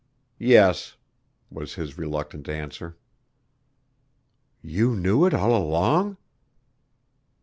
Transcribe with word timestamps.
"Yes," 0.39 0.97
was 1.51 1.75
his 1.75 1.95
reluctant 1.95 2.49
answer. 2.49 2.97
"You 4.63 4.95
knew 4.95 5.27
it 5.27 5.33
all 5.35 5.55
along?" 5.55 6.17